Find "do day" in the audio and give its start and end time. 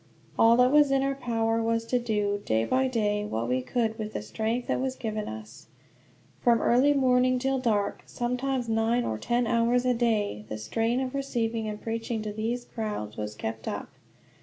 1.99-2.65